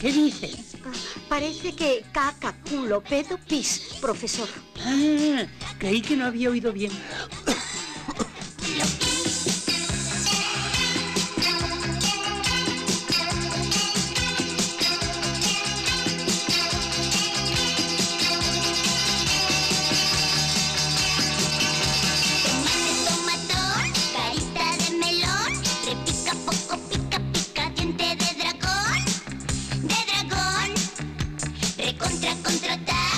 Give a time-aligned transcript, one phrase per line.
[0.00, 0.76] ¿Qué dices?
[1.28, 4.48] Parece que caca, culo, pedo, pis, profesor.
[4.82, 5.44] Ah,
[5.78, 6.90] creí que no había oído bien.
[31.92, 33.09] contra contra, contratar.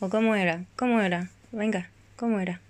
[0.00, 0.64] ¿O cómo era?
[0.76, 1.30] ¿Cómo era?
[1.52, 2.60] Venga, ¿cómo era?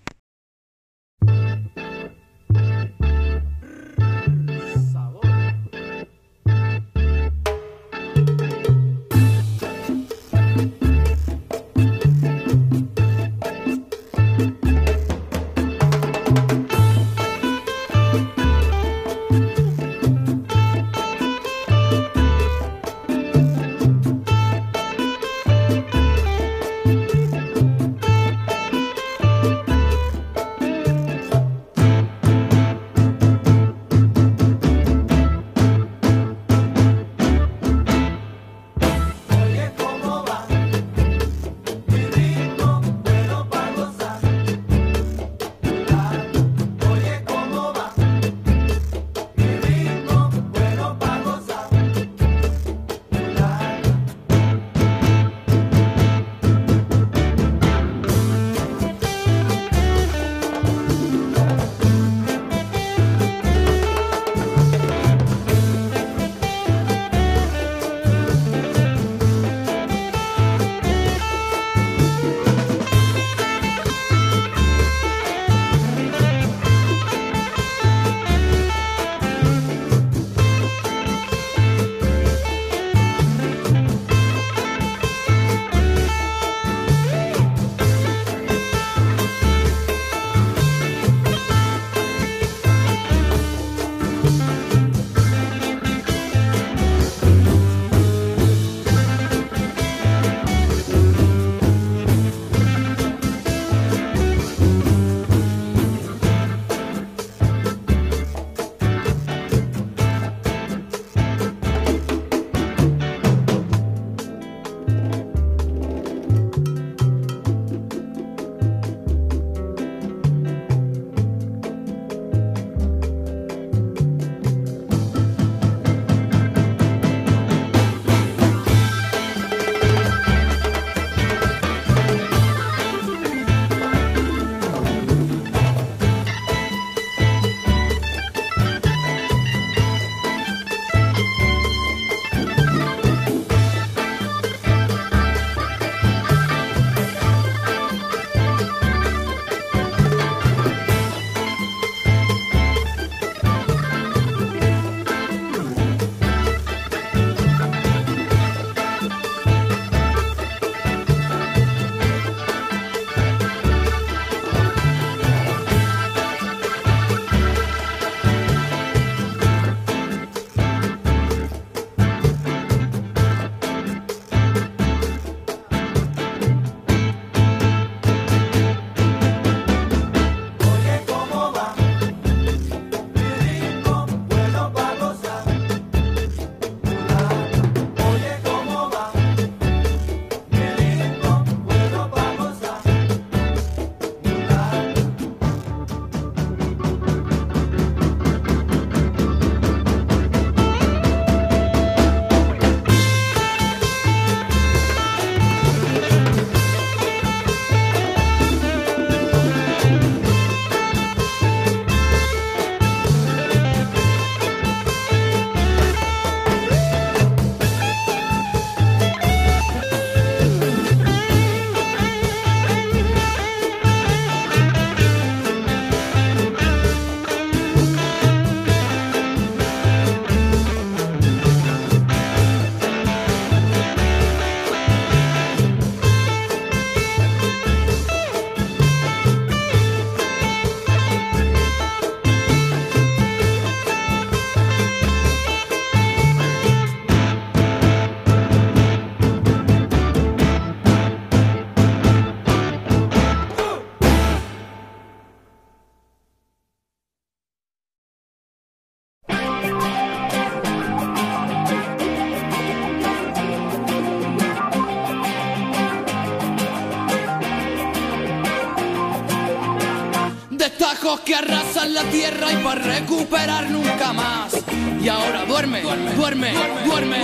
[272.75, 274.53] Recuperar nunca más.
[275.01, 276.53] Y ahora duerme, duerme,
[276.85, 277.17] duerme,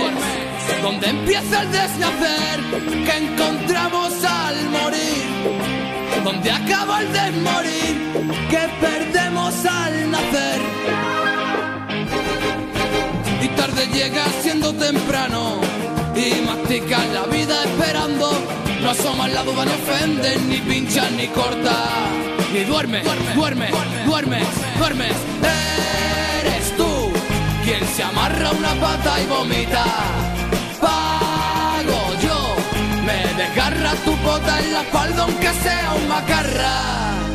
[0.82, 2.60] Donde empieza el desnacer
[3.04, 6.24] que encontramos al morir.
[6.24, 7.94] Donde acaba el desmorir
[8.50, 10.60] que perdemos al nacer.
[13.42, 15.60] Y tarde llega siendo temprano
[16.14, 18.30] y mastican la vida esperando.
[18.82, 23.02] No asoman la duda, ni ofenden, ni pinchan, ni cortan y duerme,
[23.34, 23.70] duerme,
[24.06, 24.40] duerme,
[24.76, 25.06] duerme.
[26.40, 27.12] Eres tú
[27.64, 29.84] quien se amarra una pata y vomita.
[30.80, 32.56] Pago yo,
[33.04, 37.29] me desgarra tu pota en la espalda aunque sea un macarra.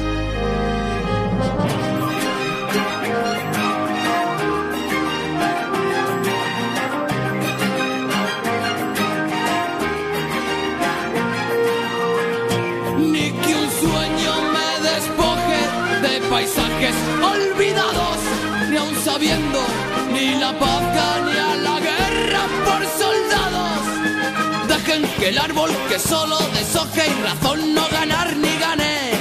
[19.18, 20.84] Ni la paz
[21.26, 24.68] ni a la guerra por soldados.
[24.68, 29.12] Dejen que el árbol que solo deshoje y razón no ganar ni gane,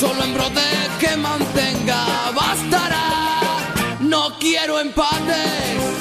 [0.00, 0.62] solo en brote
[1.00, 3.40] que mantenga bastará.
[4.00, 5.91] No quiero empates.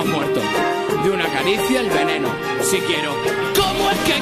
[0.00, 0.40] Más muerto.
[1.04, 2.28] De una caricia el veneno,
[2.62, 3.12] si quiero.
[3.54, 4.20] ¿Cómo es que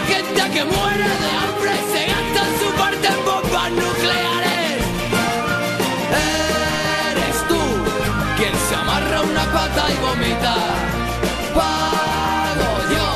[0.50, 4.80] que muere de hambre se gasta su parte en bombas nucleares?
[7.10, 7.60] Eres tú
[8.36, 10.54] quien se amarra una pata y vomita.
[11.54, 13.08] Pago yo,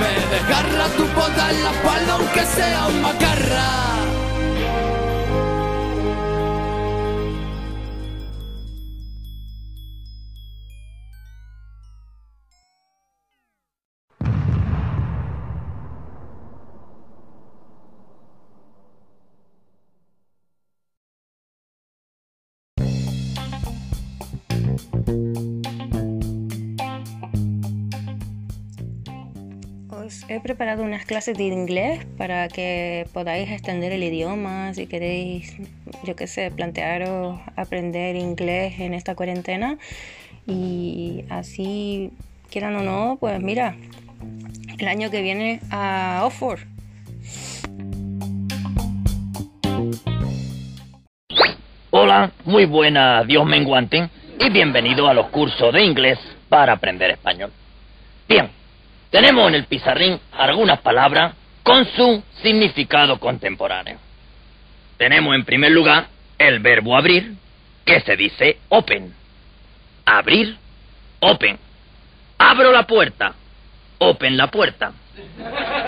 [0.00, 4.09] me desgarra tu pota en la espalda aunque sea un macarra.
[30.40, 35.56] Preparado unas clases de inglés para que podáis extender el idioma si queréis,
[36.04, 39.78] yo qué sé, plantearos aprender inglés en esta cuarentena
[40.46, 42.10] y así,
[42.50, 43.76] quieran o no, pues mira,
[44.78, 46.60] el año que viene a Oxford.
[51.90, 56.18] Hola, muy buena, Dios menguante, y bienvenido a los cursos de inglés
[56.48, 57.52] para aprender español.
[58.28, 58.48] Bien,
[59.10, 63.98] tenemos en el pizarrín algunas palabras con su significado contemporáneo.
[64.96, 66.06] Tenemos en primer lugar
[66.38, 67.34] el verbo abrir,
[67.84, 69.14] que se dice open.
[70.04, 70.56] Abrir,
[71.20, 71.58] open.
[72.38, 73.34] Abro la puerta,
[73.98, 74.92] open la puerta.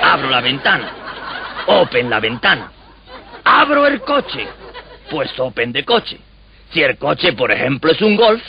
[0.02, 0.91] Abro la ventana,
[1.67, 2.73] open la ventana.
[3.45, 4.47] Abro el coche,
[5.11, 6.19] pues open de coche.
[6.73, 8.43] Si el coche, por ejemplo, es un golf,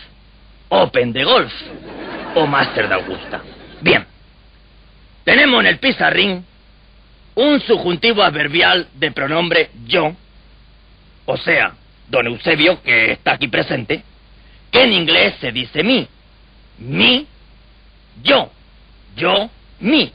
[0.69, 1.53] open de golf
[2.35, 3.41] o master de Augusta.
[3.81, 4.05] Bien,
[5.23, 6.45] tenemos en el pizarrín
[7.35, 10.15] un subjuntivo adverbial de pronombre yo,
[11.25, 11.73] o sea,
[12.09, 14.03] don Eusebio, que está aquí presente,
[14.71, 16.07] que en inglés se dice mi,
[16.79, 17.27] mi,
[18.21, 18.51] yo,
[19.15, 19.49] yo,
[19.79, 20.11] mi.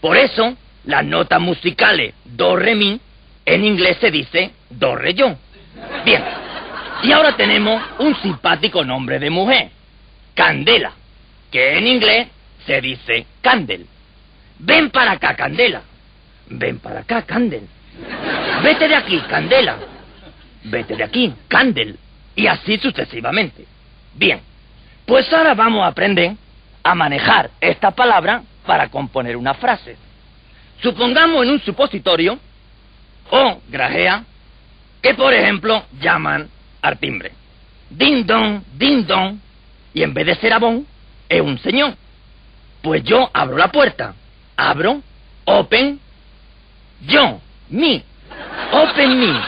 [0.00, 3.00] Por eso, las notas musicales do, re, mi,
[3.46, 5.36] en inglés se dice do, re, yo.
[6.04, 6.22] Bien,
[7.02, 9.70] y ahora tenemos un simpático nombre de mujer,
[10.34, 10.92] Candela,
[11.50, 12.28] que en inglés
[12.66, 13.86] se dice candle.
[14.58, 15.82] Ven para acá, Candela.
[16.48, 17.68] Ven para acá, Candel.
[18.62, 19.76] Vete de aquí, Candela.
[20.64, 21.98] Vete de aquí, Candel.
[22.34, 23.66] Y así sucesivamente.
[24.14, 24.40] Bien,
[25.06, 26.34] pues ahora vamos a aprender
[26.82, 29.96] a manejar esta palabra para componer una frase.
[30.82, 32.38] Supongamos en un supositorio
[33.30, 34.24] o grajea
[35.02, 36.48] que, por ejemplo, llaman
[36.82, 37.32] al timbre.
[37.90, 39.38] Ding dong, ding dong.
[39.94, 40.86] Y en vez de ser abón,
[41.28, 41.94] es un señor.
[42.82, 44.14] Pues yo abro la puerta.
[44.58, 45.00] Abro,
[45.44, 46.00] open,
[47.06, 48.02] yo, me.
[48.72, 49.40] Open me.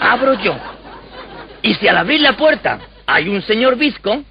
[0.00, 0.56] Abro yo.
[1.62, 4.24] Y si al abrir la puerta hay un señor visco,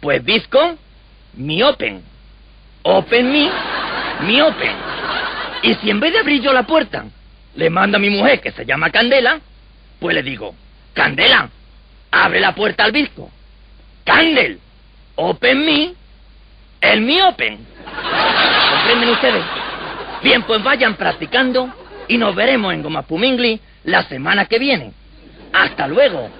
[0.00, 0.78] pues visco,
[1.34, 2.02] mi open.
[2.82, 3.50] Open me,
[4.22, 4.72] mi open.
[5.62, 7.04] Y si en vez de abrir yo la puerta,
[7.54, 9.38] le mando a mi mujer que se llama Candela,
[10.00, 10.54] pues le digo,
[10.94, 11.50] Candela,
[12.10, 13.30] abre la puerta al visco.
[14.04, 14.60] Candel,
[15.16, 15.92] open me,
[16.80, 17.66] el mi open.
[18.78, 19.44] ¿Comprenden ustedes?
[20.22, 21.68] Bien, pues vayan practicando
[22.06, 24.92] y nos veremos en Goma Pumingli la semana que viene.
[25.52, 26.30] Hasta luego.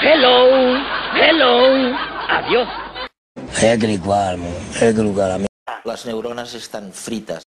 [0.00, 0.76] Hello,
[1.16, 1.96] hello,
[2.28, 2.68] adiós.
[5.84, 7.42] Las neuronas están fritas.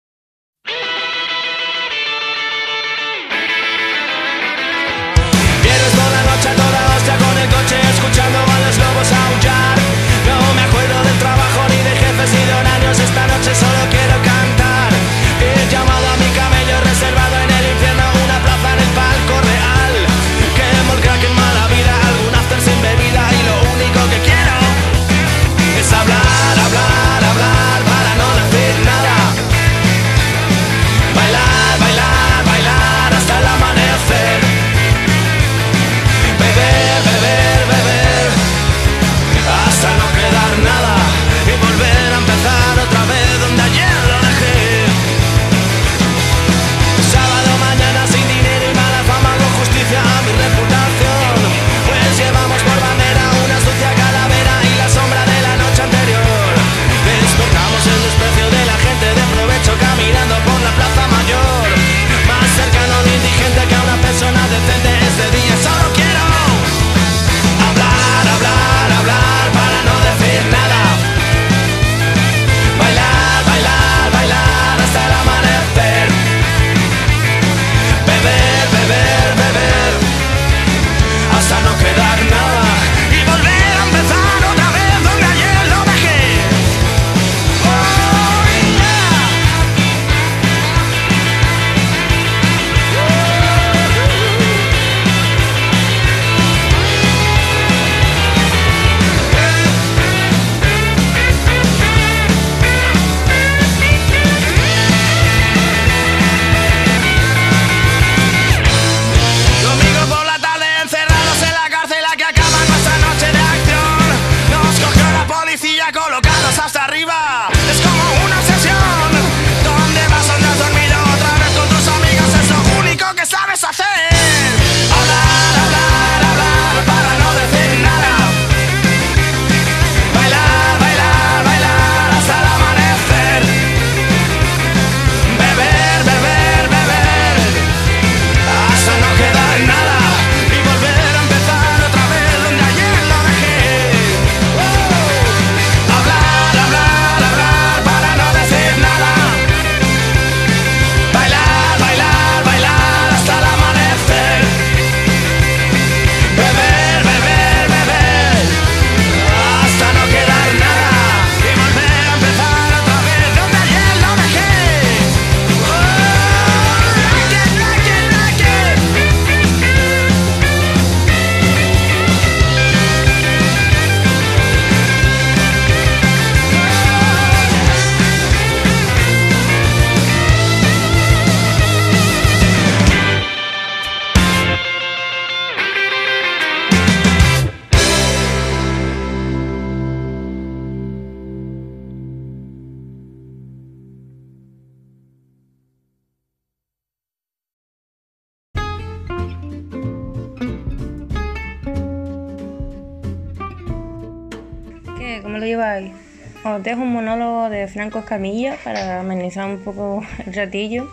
[206.66, 210.88] Os dejo un monólogo de Franco Escamilla para amenizar un poco el ratillo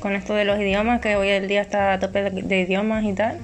[0.00, 3.12] con esto de los idiomas, que hoy el día está a tope de, idiomas y
[3.12, 3.38] tal.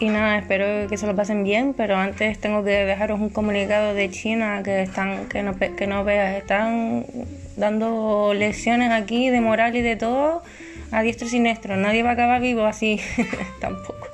[0.00, 3.92] Y nada, espero que se lo pasen bien, pero antes tengo que dejaros un comunicado
[3.92, 7.04] de China que están, que no, que no veas, están
[7.58, 10.42] dando lecciones aquí de moral y de todo
[10.92, 11.76] a diestro y siniestro.
[11.76, 13.02] Nadie va a acabar vivo así
[13.60, 14.05] tampoco.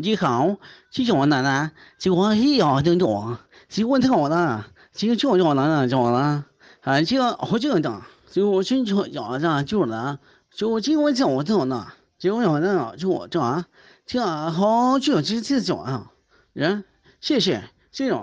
[0.00, 0.56] 你好，
[0.92, 1.72] 谢谢我奶奶。
[1.98, 3.36] 结果哎呀，等等我，
[3.68, 6.44] 结果你听我的，叫我叫奶奶，叫我奶奶。
[6.82, 7.04] 哎，
[7.36, 8.00] 好，今个当，
[8.30, 10.16] 结我今天叫我讲一下，今个来，
[10.52, 10.80] 今晚
[11.12, 11.84] 叫我，叫我奶，
[12.16, 13.66] 今晚叫我奶奶，叫我叫啊，
[14.06, 16.12] 今好，就个，今个，今讲啊。
[16.54, 16.84] 嗯，
[17.20, 18.14] 谢谢，谢谢。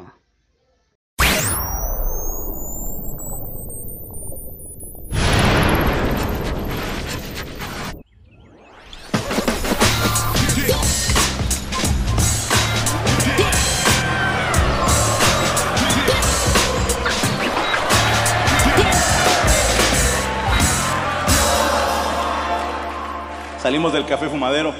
[23.65, 24.75] Salimos del café fumadero.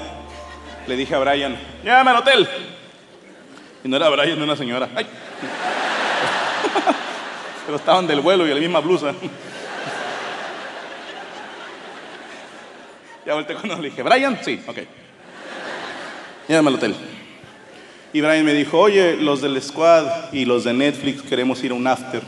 [0.86, 2.48] Le dije a Brian, llévame al hotel.
[3.82, 4.88] Y no era Brian, era una señora.
[7.66, 9.12] Pero estaban del vuelo y la misma blusa.
[13.26, 14.78] Ya volteé con él, le dije, Brian, sí, ok.
[16.46, 16.94] Llévame al hotel.
[18.12, 21.74] Y Brian me dijo, oye, los del squad y los de Netflix queremos ir a
[21.74, 22.22] un after.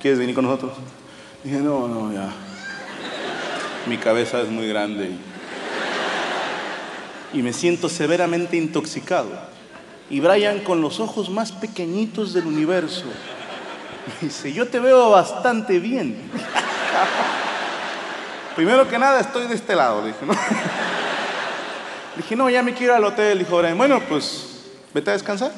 [0.00, 0.70] ¿Quieres venir con nosotros?
[1.42, 2.28] Dije, no, no, ya.
[3.88, 5.29] Mi cabeza es muy grande
[7.32, 9.28] y me siento severamente intoxicado.
[10.08, 13.04] Y Brian con los ojos más pequeñitos del universo.
[14.06, 16.16] Me dice, yo te veo bastante bien.
[18.56, 20.32] Primero que nada estoy de este lado, le dije, ¿no?
[22.16, 23.38] Dije, no, ya me quiero al hotel.
[23.38, 25.52] Dijo, Brian, bueno, pues vete a descansar.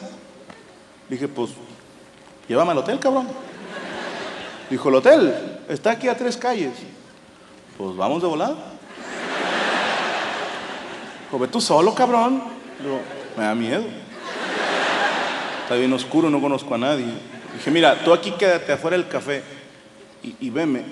[1.08, 1.52] Dije, pues
[2.46, 3.26] llévame al hotel, cabrón.
[4.68, 6.74] Dijo, el hotel está aquí a tres calles.
[7.76, 8.71] Pues vamos de volada.
[11.32, 12.42] Dijo, ve tú solo, cabrón.
[12.78, 13.00] Digo,
[13.38, 13.84] me da miedo.
[15.62, 17.06] Está bien oscuro, no conozco a nadie.
[17.54, 19.42] Dije, mira, tú aquí quédate afuera del café
[20.22, 20.82] y, y veme.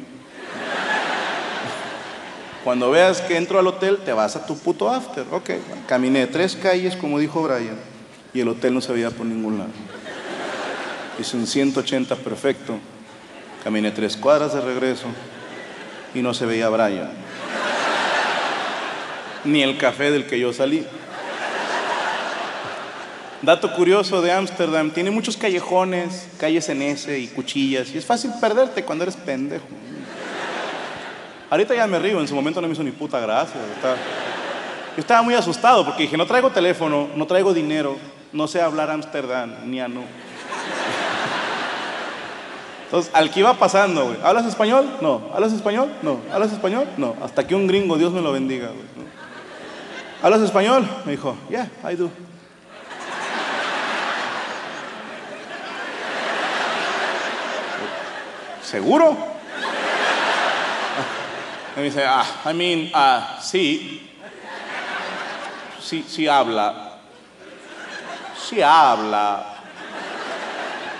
[2.64, 5.26] Cuando veas que entro al hotel, te vas a tu puto after.
[5.30, 5.50] Ok,
[5.86, 7.76] caminé tres calles, como dijo Brian,
[8.32, 9.70] y el hotel no se veía por ningún lado.
[11.18, 12.78] Hice un 180 perfecto.
[13.62, 15.04] Caminé tres cuadras de regreso
[16.14, 17.29] y no se veía Brian.
[19.44, 20.86] Ni el café del que yo salí.
[23.42, 28.32] Dato curioso de Ámsterdam, tiene muchos callejones, calles en S y cuchillas, y es fácil
[28.38, 29.64] perderte cuando eres pendejo.
[31.48, 33.60] Ahorita ya me río, en su momento no me hizo ni puta gracia.
[34.94, 37.96] Yo estaba muy asustado porque dije, no traigo teléfono, no traigo dinero,
[38.32, 40.02] no sé hablar Ámsterdam, ni a no.
[42.84, 44.98] Entonces, al que iba pasando, güey, ¿hablas español?
[45.00, 45.30] No.
[45.32, 45.88] ¿Hablas español?
[46.02, 46.20] No.
[46.32, 46.88] ¿Hablas español?
[46.96, 47.14] No.
[47.22, 49.10] Hasta que un gringo, Dios me lo bendiga, güey.
[50.22, 50.86] ¿Hablas español?
[51.06, 52.10] Me dijo, yeah, I do.
[58.62, 59.16] ¿Seguro?
[61.74, 64.10] Me dice, ah, I mean, ah, sí.
[65.80, 66.98] Sí, sí habla.
[68.46, 69.46] Sí habla.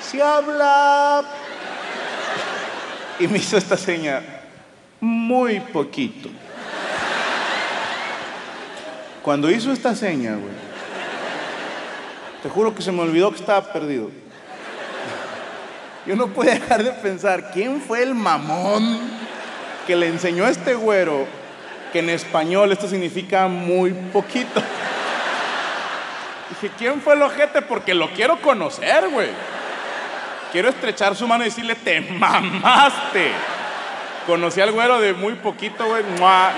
[0.01, 1.25] Sí habla.
[3.19, 4.23] Y me hizo esta seña,
[4.99, 6.31] muy poquito.
[9.23, 10.55] Cuando hizo esta seña, güey,
[12.43, 14.11] te juro que se me olvidó que estaba perdido.
[16.07, 18.99] Yo no pude dejar de pensar, ¿quién fue el mamón
[19.87, 21.27] que le enseñó a este güero
[21.93, 24.63] que en español esto significa muy poquito?
[26.49, 27.61] Dije, ¿quién fue el ojete?
[27.61, 29.29] Porque lo quiero conocer, güey.
[30.51, 33.33] Quiero estrechar su mano y decirle, te mamaste.
[34.27, 36.03] Conocí al güero de muy poquito, güey.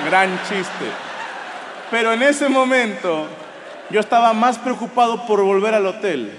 [0.07, 1.12] Gran chiste.
[1.92, 3.26] Pero en ese momento
[3.90, 6.33] yo estaba más preocupado por volver al hotel.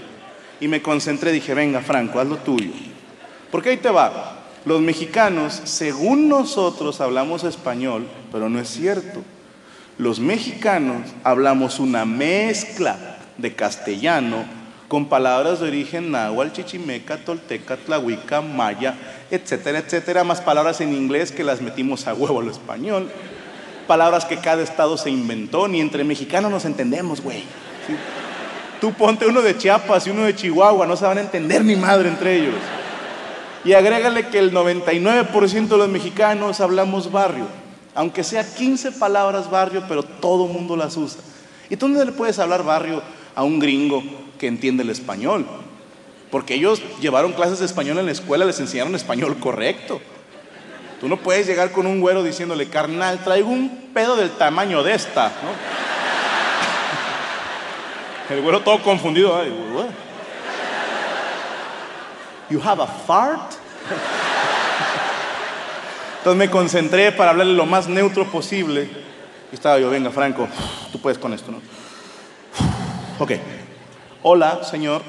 [0.59, 2.71] Y me concentré, dije, venga Franco, haz lo tuyo.
[3.51, 4.39] Porque ahí te va.
[4.65, 9.21] Los mexicanos, según nosotros, hablamos español, pero no es cierto.
[9.99, 14.45] Los mexicanos hablamos una mezcla de castellano
[14.87, 18.95] con palabras de origen náhuatl, chichimeca, tolteca, tlahuica, maya,
[19.29, 23.11] etcétera, etcétera, más palabras en inglés que las metimos a huevo al español.
[23.87, 27.43] Palabras que cada estado se inventó, ni entre mexicanos nos entendemos, güey.
[28.79, 31.75] Tú ponte uno de Chiapas y uno de Chihuahua, no se van a entender ni
[31.75, 32.55] madre entre ellos.
[33.65, 37.47] Y agrégale que el 99% de los mexicanos hablamos barrio,
[37.95, 41.21] aunque sea 15 palabras barrio, pero todo mundo las usa.
[41.69, 43.01] ¿Y tú dónde le puedes hablar barrio
[43.35, 44.03] a un gringo
[44.37, 45.45] que entiende el español?
[46.29, 50.01] Porque ellos llevaron clases de español en la escuela, les enseñaron español correcto.
[51.03, 54.93] Tú no puedes llegar con un güero diciéndole, carnal, traigo un pedo del tamaño de
[54.93, 55.49] esta, ¿no?
[58.33, 59.37] El güero todo confundido.
[59.37, 59.87] Ay, what?
[62.49, 63.51] You have a fart?
[66.19, 68.89] Entonces me concentré para hablarle lo más neutro posible.
[69.51, 70.47] Y estaba yo, venga, Franco,
[70.93, 71.61] tú puedes con esto, ¿no?
[73.19, 73.33] Ok.
[74.21, 75.01] Hola, señor.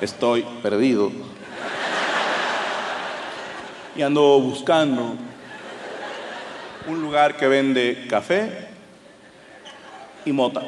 [0.00, 1.10] Estoy perdido.
[3.98, 5.16] Y ando buscando
[6.86, 8.68] un lugar que vende café
[10.24, 10.62] y mota.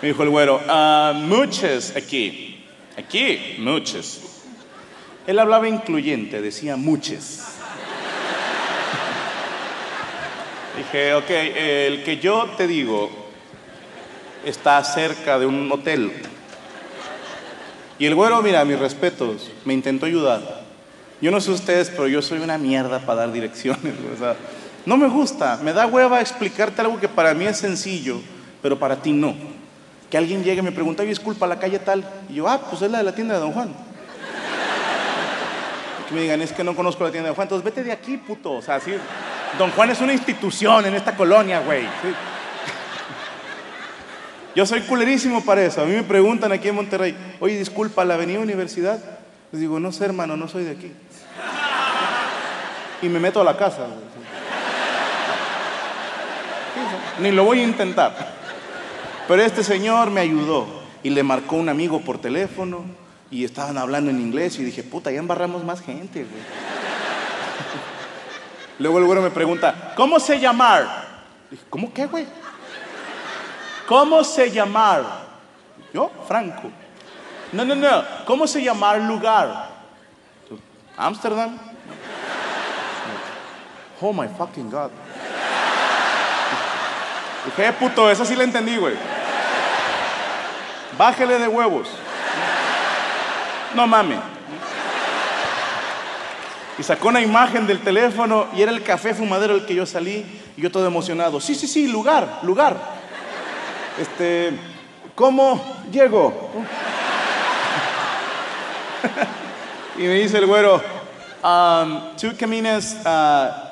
[0.00, 2.64] Me dijo el güero, ah, muchas aquí.
[2.96, 4.22] Aquí, muchas.
[5.26, 7.58] Él hablaba incluyente, decía muchas.
[10.78, 13.10] Dije, ok, el que yo te digo
[14.42, 16.10] está cerca de un hotel.
[17.98, 20.57] Y el güero, mira, mis respetos, me intentó ayudar.
[21.20, 23.94] Yo no sé ustedes, pero yo soy una mierda para dar direcciones.
[24.14, 24.36] O sea,
[24.86, 28.20] no me gusta, me da hueva explicarte algo que para mí es sencillo,
[28.62, 29.34] pero para ti no.
[30.10, 32.04] Que alguien llegue y me pregunta, oye, disculpa, la calle tal.
[32.28, 33.68] Y yo, ah, pues es la de la tienda de Don Juan.
[36.00, 37.46] Y que me digan, es que no conozco la tienda de Don Juan.
[37.46, 38.52] Entonces vete de aquí, puto.
[38.52, 38.92] O sea, así.
[39.58, 41.82] Don Juan es una institución en esta colonia, güey.
[41.82, 42.14] Sí.
[44.54, 45.82] Yo soy culerísimo para eso.
[45.82, 48.98] A mí me preguntan aquí en Monterrey, oye, disculpa, ¿la avenida Universidad?
[49.52, 50.92] Les digo, no sé, hermano, no soy de aquí.
[53.02, 53.86] Y me meto a la casa.
[57.18, 58.14] Ni lo voy a intentar.
[59.26, 60.66] Pero este señor me ayudó
[61.02, 62.84] y le marcó un amigo por teléfono
[63.30, 66.42] y estaban hablando en inglés y dije, puta, ya embarramos más gente, güey.
[68.78, 70.86] Luego el güero me pregunta, ¿cómo se llamar?
[71.50, 72.26] Dije, ¿cómo qué, güey?
[73.86, 75.04] ¿Cómo se llamar?
[75.92, 76.70] Yo, Franco.
[77.52, 78.04] No, no, no.
[78.26, 79.70] ¿Cómo se llamar lugar?
[80.96, 81.58] Amsterdam.
[84.00, 84.90] Oh my fucking God.
[87.44, 88.94] Dije, "Eh, puto, esa sí la entendí, güey.
[90.96, 91.88] Bájele de huevos.
[93.74, 94.18] No mames.
[96.78, 100.24] Y sacó una imagen del teléfono y era el café fumadero el que yo salí
[100.56, 101.40] y yo todo emocionado.
[101.40, 102.76] Sí, sí, sí, lugar, lugar.
[103.98, 104.52] Este,
[105.14, 106.50] ¿cómo llego?
[109.98, 110.80] y me dice el güero,
[111.42, 113.67] um, tú caminas ah,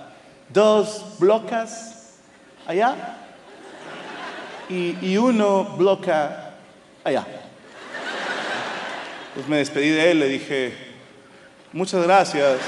[0.49, 2.15] dos blocas
[2.67, 2.95] allá
[4.69, 6.55] y, y uno bloca
[7.05, 7.25] allá.
[9.35, 10.75] Pues me despedí de él, le dije,
[11.73, 12.59] muchas gracias.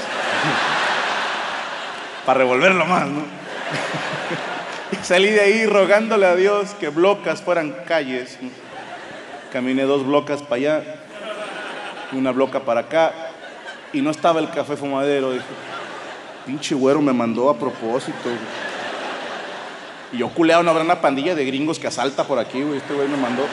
[2.25, 3.23] Para revolverlo más, ¿no?
[4.91, 8.39] Y salí de ahí rogándole a Dios que blocas fueran calles.
[9.51, 10.83] Caminé dos blocas para allá,
[12.11, 13.13] una bloca para acá,
[13.93, 15.31] y no estaba el café fumadero.
[15.31, 15.45] Dije,
[16.45, 18.29] pinche güero me mandó a propósito.
[20.11, 22.77] Y yo culeado, no habrá una pandilla de gringos que asalta por aquí, güey.
[22.77, 23.43] Este güey me mandó.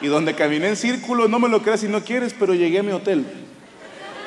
[0.00, 2.82] Y donde caminé en círculo, no me lo creas si no quieres, pero llegué a
[2.82, 3.26] mi hotel.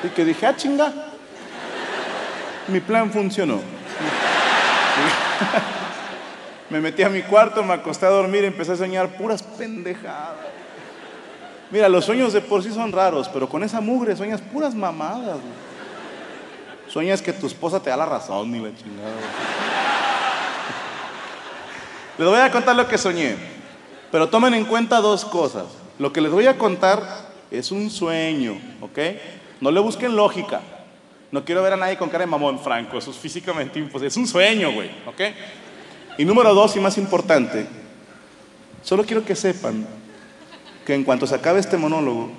[0.04, 0.92] Y que dije, ah, chinga.
[2.68, 3.60] Mi plan funcionó.
[6.70, 10.36] Me metí a mi cuarto, me acosté a dormir, empecé a soñar puras pendejadas.
[11.72, 15.34] Mira, los sueños de por sí son raros, pero con esa mugre sueñas puras mamadas.
[15.34, 15.69] güey.
[16.92, 19.14] Sueñas que tu esposa te da la razón, ni la chingada.
[22.18, 23.36] Les voy a contar lo que soñé,
[24.10, 25.66] pero tomen en cuenta dos cosas.
[26.00, 28.98] Lo que les voy a contar es un sueño, ¿ok?
[29.60, 30.62] No le busquen lógica.
[31.30, 32.98] No quiero ver a nadie con cara de mamón, Franco.
[32.98, 34.08] Eso es físicamente imposible.
[34.08, 35.20] Es un sueño, güey, ¿ok?
[36.18, 37.66] Y número dos, y más importante,
[38.82, 39.86] solo quiero que sepan
[40.84, 42.32] que en cuanto se acabe este monólogo,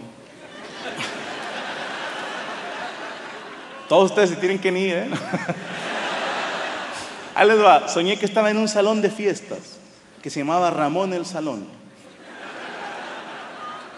[3.91, 5.09] todos ustedes se tienen que ir, ¿eh?
[7.35, 7.89] Ahí les va.
[7.89, 9.79] Soñé que estaba en un salón de fiestas
[10.23, 11.67] que se llamaba Ramón el Salón.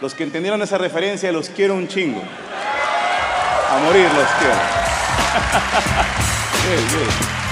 [0.01, 2.23] Los que entendieron esa referencia los quiero un chingo.
[3.69, 4.55] A morir los quiero.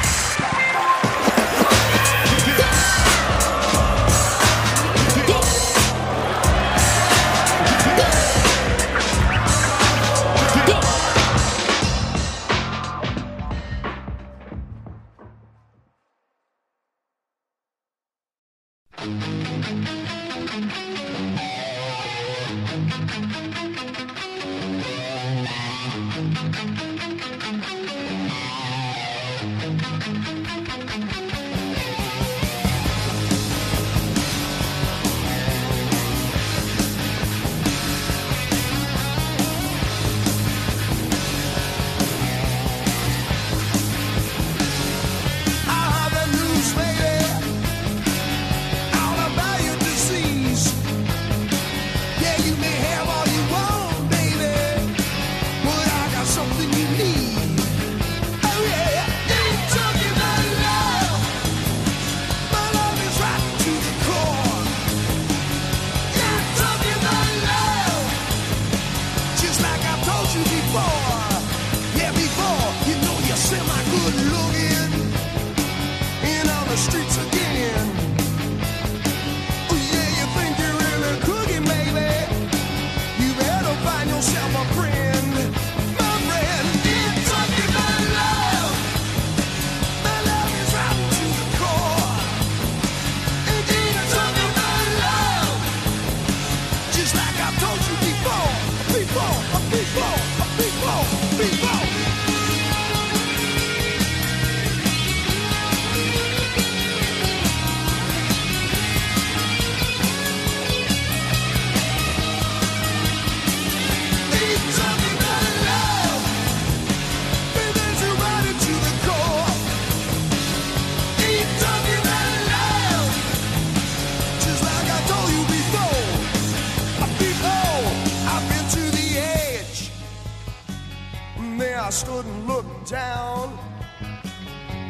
[131.92, 133.58] stood and looked down.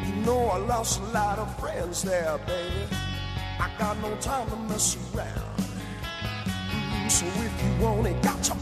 [0.06, 2.86] You know I lost a lot of friends there, baby.
[3.58, 5.58] I got no time to mess around.
[6.70, 8.61] Mm, so if you want it, got to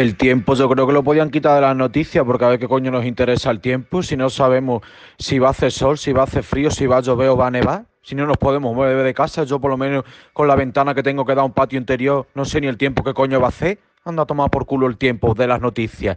[0.00, 2.66] El tiempo yo creo que lo podían quitar de las noticias porque a ver qué
[2.66, 4.80] coño nos interesa el tiempo si no sabemos
[5.18, 7.36] si va a hacer sol, si va a hacer frío, si va a llover o
[7.36, 7.84] va a nevar.
[8.00, 11.02] Si no nos podemos mover de casa, yo por lo menos con la ventana que
[11.02, 13.48] tengo que dar a un patio interior, no sé ni el tiempo que coño va
[13.48, 13.78] a hacer.
[14.02, 16.16] Anda a tomar por culo el tiempo de las noticias.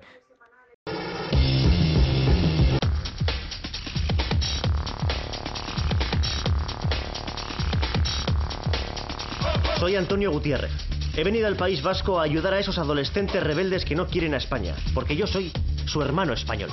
[9.77, 10.92] Soy Antonio Gutiérrez.
[11.15, 14.37] He venido al País Vasco a ayudar a esos adolescentes rebeldes que no quieren a
[14.37, 15.51] España, porque yo soy
[15.85, 16.71] su hermano español.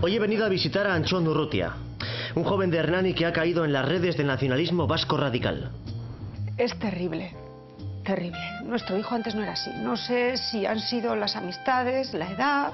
[0.00, 1.74] Hoy he venido a visitar a Anchón Urrutia,
[2.34, 5.70] un joven de Hernani que ha caído en las redes del nacionalismo vasco radical.
[6.56, 7.36] Es terrible,
[8.02, 8.40] terrible.
[8.64, 9.70] Nuestro hijo antes no era así.
[9.82, 12.72] No sé si han sido las amistades, la edad,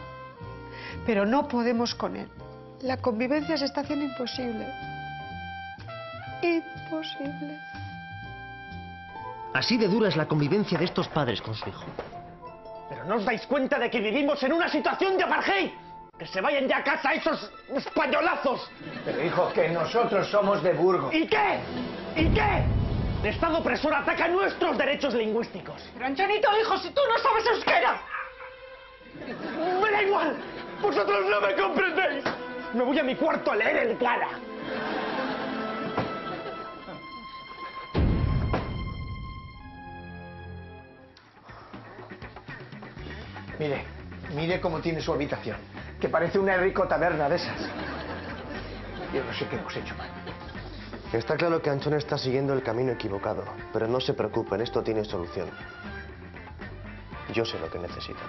[1.04, 2.28] pero no podemos con él.
[2.80, 4.68] La convivencia se está haciendo imposible.
[6.42, 7.58] Imposible.
[9.54, 11.84] Así de dura es la convivencia de estos padres con su hijo.
[12.88, 15.70] ¿Pero no os dais cuenta de que vivimos en una situación de apartheid?
[16.18, 18.70] ¡Que se vayan ya a casa esos españolazos!
[19.04, 21.14] Pero hijo, que nosotros somos de Burgos.
[21.14, 21.58] ¿Y qué?
[22.16, 22.64] ¿Y qué?
[23.22, 25.82] El Estado opresor ataca nuestros derechos lingüísticos.
[25.94, 28.00] Pero Antonito, hijo, si tú no sabes euskera.
[29.82, 30.36] ¡Me da igual!
[30.80, 32.24] ¡Vosotros no me comprendéis!
[32.74, 34.28] Me voy a mi cuarto a leer el cara.
[43.62, 43.84] Mire,
[44.34, 45.56] mire cómo tiene su habitación,
[46.00, 47.60] que parece una rico taberna de esas.
[49.14, 50.08] Yo no sé qué hemos hecho mal.
[51.12, 55.04] Está claro que Anchón está siguiendo el camino equivocado, pero no se preocupen, esto tiene
[55.04, 55.48] solución.
[57.32, 58.26] Yo sé lo que necesitan.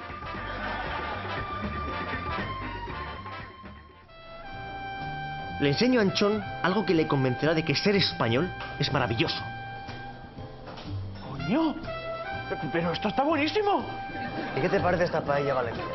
[5.62, 9.44] Le enseño a Anchón algo que le convencerá de que ser español es maravilloso.
[11.28, 11.74] ¡Coño!
[12.72, 13.84] ¡Pero esto está buenísimo!
[14.56, 15.92] ¿Y qué te parece esta paella valenciana?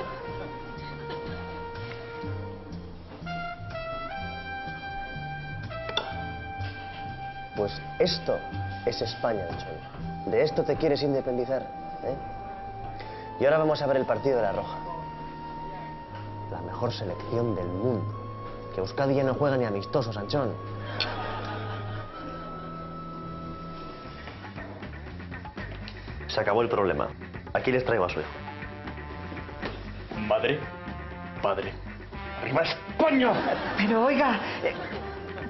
[7.57, 8.39] Pues esto
[8.87, 10.31] es España, Anchón.
[10.31, 11.63] De esto te quieres independizar,
[12.05, 12.17] ¿eh?
[13.41, 14.79] Y ahora vamos a ver el partido de la Roja.
[16.51, 18.05] La mejor selección del mundo.
[18.75, 20.53] Que Euskadi ya no juega ni amistosos, Anchón.
[26.29, 27.09] Se acabó el problema.
[27.55, 28.29] Aquí les traigo a su hijo.
[30.39, 30.61] Madre,
[31.43, 31.73] padre.
[32.41, 33.33] ¡Arriba España!
[33.77, 34.73] Pero oiga, eh,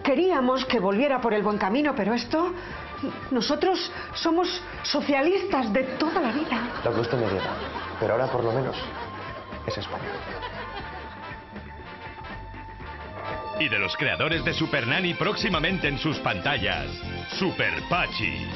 [0.02, 2.54] queríamos que volviera por el buen camino, pero esto.
[3.30, 6.80] Nosotros somos socialistas de toda la vida.
[6.82, 7.50] Lo que usted me diga.
[8.00, 8.76] Pero ahora por lo menos
[9.66, 10.08] es España.
[13.60, 16.86] Y de los creadores de Super Nanny próximamente en sus pantallas,
[17.38, 18.48] Super Pachi.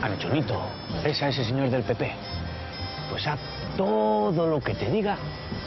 [0.00, 0.70] Anchonito,
[1.04, 2.38] es a ese señor del PP.
[3.18, 3.40] Pues haz
[3.76, 5.16] todo lo que te diga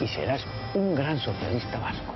[0.00, 0.40] y serás
[0.72, 2.11] un gran socialista vasco.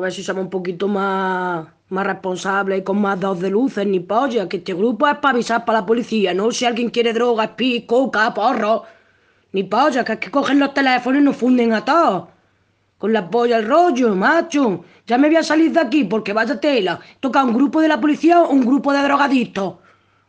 [0.00, 3.86] A ver si somos un poquito más, más responsable y con más dos de luces
[3.86, 7.12] ni polla, que este grupo es para avisar para la policía, no si alguien quiere
[7.12, 8.84] droga, speed, coca, porro.
[9.52, 12.28] Ni polla, que es que cogen los teléfonos y nos funden a todos.
[12.96, 14.86] Con la polla al rollo, macho.
[15.06, 16.98] Ya me voy a salir de aquí porque vaya tela.
[17.20, 19.74] Toca un grupo de la policía o un grupo de drogadictos.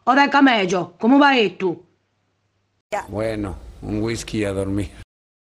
[0.04, 0.90] O de camellos.
[1.00, 1.82] ¿Cómo va esto?
[3.08, 4.92] Bueno, un whisky a dormir.